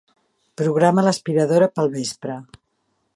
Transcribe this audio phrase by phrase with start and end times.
[0.61, 2.39] Programa l'aspiradora per al vespre.